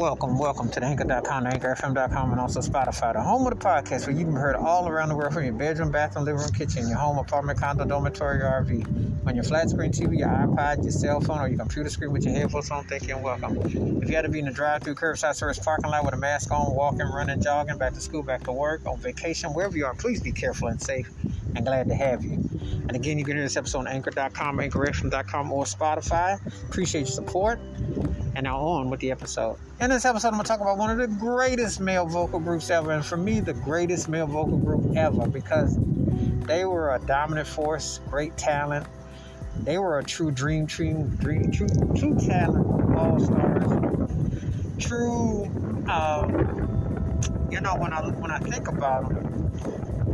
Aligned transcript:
Welcome, 0.00 0.38
welcome 0.38 0.70
to 0.70 0.80
the 0.80 0.86
Anchor.com, 0.86 1.44
the 1.44 1.50
AnchorFM.com, 1.50 2.30
and 2.32 2.40
also 2.40 2.60
Spotify, 2.60 3.12
the 3.12 3.20
home 3.20 3.46
of 3.46 3.50
the 3.58 3.62
podcast 3.62 4.06
where 4.06 4.16
you 4.16 4.24
can 4.24 4.32
be 4.32 4.40
heard 4.40 4.56
all 4.56 4.88
around 4.88 5.10
the 5.10 5.14
world 5.14 5.34
from 5.34 5.44
your 5.44 5.52
bedroom, 5.52 5.92
bathroom, 5.92 6.24
living 6.24 6.40
room, 6.40 6.50
kitchen, 6.52 6.88
your 6.88 6.96
home, 6.96 7.18
apartment, 7.18 7.60
condo, 7.60 7.84
dormitory, 7.84 8.40
or 8.40 8.64
RV, 8.64 9.26
on 9.26 9.34
your 9.34 9.44
flat 9.44 9.68
screen 9.68 9.92
TV, 9.92 10.20
your 10.20 10.28
iPod, 10.28 10.82
your 10.82 10.90
cell 10.90 11.20
phone, 11.20 11.38
or 11.38 11.48
your 11.48 11.58
computer 11.58 11.90
screen 11.90 12.12
with 12.12 12.24
your 12.24 12.32
headphones 12.32 12.70
on. 12.70 12.84
Thank 12.84 13.08
you 13.08 13.16
and 13.16 13.22
welcome. 13.22 13.58
If 14.02 14.08
you 14.08 14.16
had 14.16 14.22
to 14.22 14.30
be 14.30 14.38
in 14.38 14.46
the 14.46 14.52
drive-through, 14.52 14.94
curbside 14.94 15.34
service 15.34 15.58
parking 15.58 15.90
lot 15.90 16.02
with 16.06 16.14
a 16.14 16.16
mask 16.16 16.50
on, 16.50 16.74
walking, 16.74 17.00
running, 17.00 17.42
jogging, 17.42 17.76
back 17.76 17.92
to 17.92 18.00
school, 18.00 18.22
back 18.22 18.44
to 18.44 18.52
work, 18.52 18.86
on 18.86 18.96
vacation, 18.96 19.50
wherever 19.50 19.76
you 19.76 19.84
are, 19.84 19.92
please 19.92 20.22
be 20.22 20.32
careful 20.32 20.68
and 20.68 20.80
safe. 20.80 21.10
And 21.56 21.64
glad 21.64 21.88
to 21.88 21.94
have 21.94 22.24
you. 22.24 22.32
And 22.32 22.94
again, 22.94 23.18
you 23.18 23.24
can 23.24 23.36
hear 23.36 23.44
this 23.44 23.56
episode 23.56 23.80
on 23.80 23.88
Anchor.com, 23.88 24.58
AnchorFM.com, 24.58 25.52
or 25.52 25.64
Spotify. 25.64 26.38
Appreciate 26.68 27.02
your 27.02 27.08
support. 27.08 27.60
And 28.34 28.44
now 28.44 28.60
on 28.60 28.90
with 28.90 29.00
the 29.00 29.10
episode. 29.10 29.58
In 29.80 29.90
this 29.90 30.04
episode, 30.04 30.28
I'm 30.28 30.34
going 30.34 30.44
to 30.44 30.48
talk 30.48 30.60
about 30.60 30.78
one 30.78 30.90
of 30.90 30.98
the 30.98 31.16
greatest 31.16 31.80
male 31.80 32.06
vocal 32.06 32.38
groups 32.38 32.70
ever. 32.70 32.92
And 32.92 33.04
for 33.04 33.16
me, 33.16 33.40
the 33.40 33.54
greatest 33.54 34.08
male 34.08 34.26
vocal 34.26 34.58
group 34.58 34.96
ever 34.96 35.26
because 35.26 35.76
they 36.50 36.64
were 36.64 36.94
a 36.94 36.98
dominant 37.00 37.46
force, 37.48 38.00
great 38.08 38.36
talent. 38.36 38.86
They 39.62 39.78
were 39.78 39.98
a 39.98 40.04
true 40.04 40.30
dream 40.30 40.66
team, 40.66 41.08
dream, 41.16 41.50
true, 41.50 41.68
true 41.96 42.18
talent, 42.18 42.96
all 42.96 43.20
stars, 43.20 44.10
true. 44.78 45.44
Um, 45.88 47.48
you 47.50 47.60
know, 47.60 47.76
when 47.76 47.92
I 47.92 48.08
when 48.08 48.30
I 48.30 48.38
think 48.38 48.68
about 48.68 49.08
them, 49.10 49.52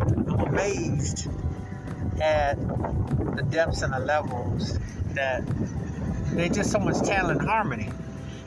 I'm 0.00 0.40
amazed 0.40 1.28
at 2.22 2.56
the 3.36 3.42
depths 3.50 3.82
and 3.82 3.92
the 3.92 4.00
levels 4.00 4.78
that 5.14 5.42
they 6.32 6.48
just 6.48 6.70
so 6.70 6.78
much 6.78 6.98
talent 7.06 7.40
and 7.40 7.48
harmony. 7.48 7.90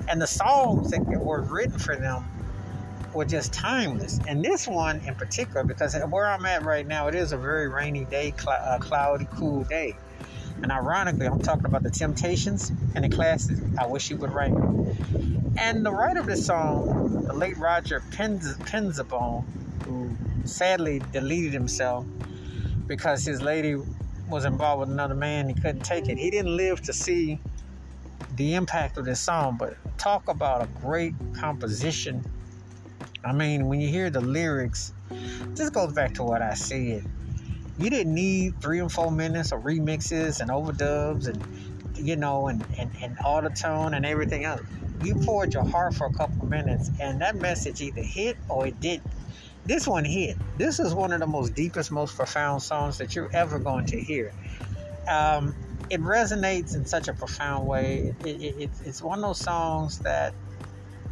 And 0.08 0.22
the 0.22 0.28
songs 0.28 0.92
that 0.92 1.02
were 1.02 1.42
written 1.42 1.78
for 1.80 1.96
them 1.96 2.26
were 3.14 3.26
just 3.26 3.54
timeless. 3.54 4.20
And 4.28 4.44
this 4.44 4.68
one 4.68 5.02
in 5.02 5.16
particular, 5.16 5.64
because 5.64 5.96
where 6.10 6.28
I'm 6.28 6.46
at 6.46 6.64
right 6.64 6.86
now, 6.86 7.08
it 7.08 7.16
is 7.16 7.32
a 7.32 7.38
very 7.38 7.68
rainy 7.68 8.06
day, 8.06 8.34
cl- 8.38 8.60
uh, 8.64 8.80
cloudy, 8.80 9.28
cool 9.32 9.64
day. 9.64 9.96
And 10.62 10.72
ironically, 10.72 11.26
I'm 11.28 11.40
talking 11.42 11.66
about 11.66 11.84
the 11.84 11.92
Temptations 11.92 12.72
and 12.96 13.04
the 13.06 13.10
classic 13.10 13.58
I 13.80 13.86
Wish 13.88 14.10
You 14.10 14.18
Would 14.18 14.32
Rain. 14.32 14.78
And 15.58 15.86
the 15.86 15.92
writer 15.92 16.20
of 16.20 16.26
this 16.28 16.46
song, 16.46 17.26
the 17.28 17.34
late 17.34 17.58
Roger 17.58 18.02
Penz- 18.12 18.58
who 19.86 20.10
sadly 20.46 21.02
deleted 21.12 21.54
himself 21.54 22.06
because 22.88 23.24
his 23.26 23.42
lady 23.42 23.76
was 24.30 24.46
involved 24.46 24.82
with 24.82 24.90
another 24.90 25.16
man, 25.16 25.48
he 25.48 25.56
couldn't 25.56 25.82
take 25.82 26.08
it. 26.08 26.18
He 26.18 26.30
didn't 26.30 26.56
live 26.56 26.82
to 26.84 26.94
see 26.94 27.40
the 28.36 28.56
impact 28.56 28.98
of 28.98 29.06
this 29.06 29.20
song, 29.20 29.58
but 29.58 29.76
talk 29.98 30.28
about 30.28 30.62
a 30.62 30.68
great 30.82 31.14
composition. 31.34 32.24
I 33.24 33.34
mean, 33.34 33.68
when 33.68 33.82
you 33.82 33.90
hear 33.90 34.10
the 34.10 34.22
lyrics, 34.22 34.94
this 35.50 35.70
goes 35.70 35.94
back 35.94 36.14
to 36.16 36.24
what 36.24 36.42
I 36.42 36.54
said. 36.54 37.06
You 37.78 37.90
didn't 37.90 38.14
need 38.14 38.62
three 38.62 38.80
and 38.80 38.92
four 38.92 39.12
minutes 39.12 39.52
of 39.52 39.62
remixes 39.62 40.42
and 40.42 40.50
overdubs 40.50 41.28
and 41.28 41.98
you 41.98 42.16
know 42.16 42.48
and, 42.48 42.64
and, 42.78 42.92
and 43.02 43.18
auto 43.24 43.50
tune 43.50 43.94
and 43.94 44.06
everything 44.06 44.46
else. 44.46 44.62
You 45.02 45.16
poured 45.16 45.54
your 45.54 45.66
heart 45.66 45.94
for 45.94 46.08
a 46.08 46.14
couple 46.14 46.46
minutes 46.46 46.92
and 47.00 47.22
that 47.22 47.36
message 47.36 47.82
either 47.82 48.02
hit 48.02 48.38
or 48.48 48.68
it 48.68 48.80
didn't. 48.80 49.12
This 49.70 49.88
one 49.88 50.04
hit. 50.04 50.36
This 50.58 50.80
is 50.80 50.96
one 50.96 51.14
of 51.14 51.20
the 51.20 51.28
most 51.28 51.54
deepest, 51.54 51.92
most 51.92 52.16
profound 52.18 52.64
songs 52.64 52.98
that 52.98 53.16
you're 53.16 53.30
ever 53.36 53.60
going 53.60 53.86
to 53.86 54.02
hear. 54.02 54.34
Um, 55.08 55.54
it 55.92 56.02
resonates 56.02 56.76
in 56.76 56.88
such 56.88 57.08
a 57.08 57.14
profound 57.14 57.68
way. 57.68 58.16
It, 58.24 58.42
it, 58.42 58.56
it, 58.64 58.70
it's 58.84 59.04
one 59.04 59.20
of 59.20 59.26
those 59.26 59.44
songs 59.44 60.00
that 60.00 60.34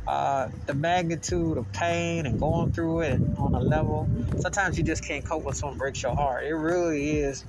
uh, 0.07 0.47
the 0.65 0.73
magnitude 0.73 1.59
of 1.59 1.71
pain 1.71 2.25
and 2.25 2.39
going 2.39 2.73
through 2.73 3.01
it 3.01 3.21
on 3.37 3.53
a 3.53 3.59
level, 3.59 4.09
sometimes 4.39 4.75
you 4.75 4.83
just 4.83 5.07
can't 5.07 5.23
cope 5.23 5.43
with 5.43 5.55
something 5.55 5.77
breaks 5.77 6.01
your 6.01 6.15
heart. 6.15 6.43
It 6.43 6.55
really 6.55 7.19
is. 7.19 7.45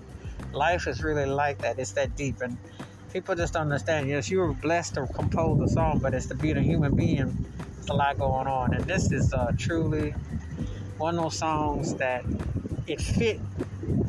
Life 0.52 0.86
is 0.86 1.02
really 1.02 1.24
like 1.24 1.62
that. 1.62 1.78
It's 1.78 1.92
that 1.92 2.16
deep. 2.16 2.36
And 2.42 2.58
people 3.14 3.34
just 3.34 3.54
don't 3.54 3.62
understand. 3.62 4.10
Yes, 4.10 4.30
you 4.30 4.40
were 4.40 4.52
blessed 4.52 4.96
to 4.96 5.06
compose 5.14 5.70
a 5.70 5.72
song, 5.72 6.00
but 6.02 6.12
it's 6.12 6.26
to 6.26 6.34
be 6.34 6.50
a 6.50 6.60
human 6.60 6.94
being. 6.94 7.46
It's 7.78 7.88
a 7.88 7.94
lot 7.94 8.18
going 8.18 8.46
on. 8.46 8.74
And 8.74 8.84
this 8.84 9.10
is 9.10 9.32
uh, 9.32 9.52
truly 9.58 10.12
one 10.98 11.18
of 11.18 11.24
those 11.24 11.38
songs 11.38 11.96
that 11.96 12.24
it 12.86 13.00
fit 13.00 13.40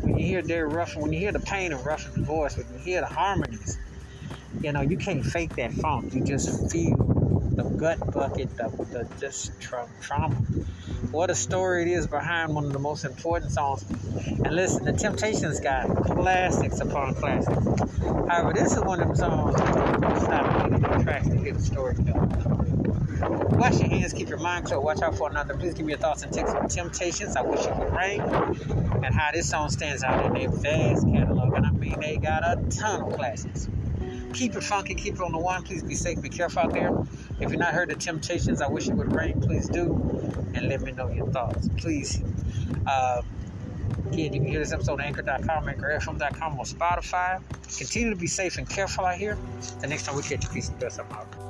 when 0.02 0.16
you 0.18 0.26
hear 0.26 0.42
Derek 0.44 0.72
Ruffin, 0.72 1.02
when 1.02 1.14
you 1.14 1.20
hear 1.20 1.34
the 1.34 1.40
pain 1.42 1.74
of 1.74 1.86
Ruffin's 1.86 2.26
voice, 2.26 2.58
when 2.58 2.68
you 2.70 2.80
hear 2.80 3.02
the 3.02 3.08
harmonies, 3.08 3.80
you 4.62 4.74
know, 4.74 4.82
you 4.82 4.98
can't 4.98 5.26
fake 5.26 5.56
that 5.58 5.74
funk. 5.74 6.14
You 6.14 6.24
just 6.24 6.72
feel 6.72 6.98
the 7.56 7.66
gut 7.78 8.00
bucket, 8.12 8.50
the, 8.58 8.70
the 8.92 9.10
just 9.20 9.60
tra- 9.60 9.90
trauma. 10.02 10.42
What 11.12 11.32
a 11.32 11.36
story 11.36 11.84
it 11.84 11.90
is 11.90 12.08
behind 12.08 12.56
one 12.56 12.66
of 12.66 12.74
the 12.74 12.80
most 12.80 13.06
important 13.06 13.52
songs. 13.52 13.86
And 14.44 14.56
listen, 14.56 14.86
the 14.86 14.94
Temptations 14.94 15.60
got 15.62 15.88
classics 16.04 16.82
upon 16.82 17.16
classics. 17.16 17.68
However, 18.28 18.54
this 18.54 18.76
is 18.76 18.84
one 18.84 19.02
of 19.02 19.08
them 19.08 19.16
songs 19.16 19.58
that 19.58 19.74
stop 20.14 20.48
me 20.48 20.70
the 20.70 20.96
tracks 21.04 21.30
to 21.30 21.38
hear 21.38 21.54
the 21.54 21.60
story 21.62 21.96
Wash 23.22 23.80
your 23.80 23.90
hands, 23.90 24.14
keep 24.14 24.30
your 24.30 24.38
mind 24.38 24.66
clear, 24.66 24.80
watch 24.80 25.02
out 25.02 25.18
for 25.18 25.30
another. 25.30 25.56
Please 25.56 25.74
give 25.74 25.86
me 25.86 25.94
your 25.94 26.00
thoughts 26.00 26.24
and 26.24 26.32
takes 26.32 26.52
on 26.52 26.68
Temptations. 26.68 27.36
I 27.36 27.42
wish 27.42 27.66
it 27.66 27.76
would 27.76 27.94
rain. 27.94 28.22
And 28.22 29.14
how 29.14 29.32
this 29.34 29.50
song 29.50 29.70
stands 29.70 30.04
out 30.04 30.26
in 30.26 30.34
their 30.34 30.50
vast 30.50 31.06
catalog. 31.08 31.54
And 31.54 31.66
I 31.66 31.72
mean, 31.72 32.00
they 32.00 32.18
got 32.18 32.44
a 32.44 32.62
ton 32.70 33.02
of 33.04 33.18
classics. 33.18 33.68
Keep 34.34 34.56
it 34.56 34.64
funky, 34.64 34.94
keep 34.96 35.16
it 35.16 35.22
on 35.22 35.32
the 35.32 35.40
one. 35.40 35.64
Please 35.64 35.84
be 35.84 35.96
safe, 35.96 36.22
be 36.22 36.30
careful 36.30 36.64
out 36.64 36.74
there. 36.74 36.92
If 37.40 37.52
you've 37.52 37.60
not 37.60 37.74
heard 37.74 37.90
the 37.90 37.96
Temptations, 37.96 38.62
I 38.62 38.68
wish 38.68 38.88
it 38.88 38.94
would 38.94 39.14
rain. 39.14 39.42
Please 39.42 39.68
do. 39.68 39.94
And 40.54 40.70
let 40.70 40.82
me 40.82 40.92
know 40.92 41.10
your 41.10 41.28
thoughts. 41.28 41.70
Please. 41.78 42.22
Uh, 42.86 43.22
Again, 44.12 44.34
you 44.34 44.40
can 44.40 44.50
hear 44.50 44.60
this 44.60 44.72
episode 44.72 44.94
on 44.94 45.02
anchor.com, 45.02 45.66
anchorfm.com, 45.66 46.58
or 46.58 46.66
Spotify. 46.66 47.42
Continue 47.78 48.10
to 48.10 48.16
be 48.16 48.28
safe 48.28 48.58
and 48.58 48.68
careful 48.68 49.06
out 49.06 49.18
here. 49.18 49.38
The 49.82 49.88
next 49.88 50.06
time 50.06 50.16
we 50.16 50.24
catch 50.24 50.44
you, 50.44 50.50
peace 50.50 50.70
and 50.70 50.80
best. 50.80 51.00
I'm 51.00 51.12
out. 51.12 51.49